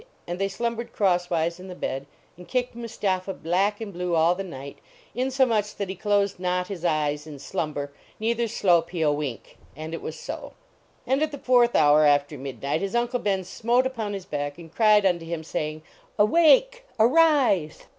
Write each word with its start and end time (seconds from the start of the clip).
And 0.25 0.39
they 0.39 0.47
slumbered 0.47 0.93
crosswise 0.93 1.59
in 1.59 1.67
the 1.67 1.75
bed, 1.75 2.07
and 2.35 2.47
kicked 2.47 2.73
Mustapha 2.73 3.35
black 3.35 3.79
and 3.79 3.93
blue 3.93 4.15
all 4.15 4.33
the 4.33 4.43
night, 4.43 4.79
inso 5.15 5.47
much 5.47 5.75
that 5.75 5.89
he 5.89 5.95
closed 5.95 6.39
not 6.39 6.69
his 6.69 6.83
eyes 6.83 7.27
in 7.27 7.37
slumber, 7.37 7.91
neither 8.19 8.47
slope 8.47 8.89
he 8.89 9.03
a 9.03 9.11
wink. 9.11 9.57
And 9.75 9.93
it 9.93 10.01
was 10.01 10.19
so. 10.19 10.53
And 11.05 11.21
at 11.21 11.31
the 11.31 11.37
fourth 11.37 11.75
hour 11.75 12.03
after 12.03 12.35
midnight, 12.35 12.81
his 12.81 12.95
Uncle 12.95 13.19
Ben 13.19 13.43
smote 13.43 13.85
upon 13.85 14.13
his 14.13 14.25
back, 14.25 14.57
and 14.57 14.73
cried 14.73 15.05
unto 15.05 15.23
him, 15.23 15.43
saying: 15.43 15.83
"Awake! 16.17 16.83
Arise! 16.99 17.83